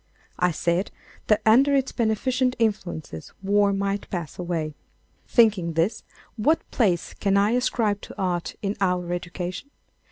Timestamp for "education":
9.13-9.69